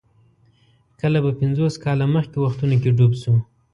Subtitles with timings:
[0.99, 3.33] کله به پنځوس کاله مخکې وختونو کې ډوب شو.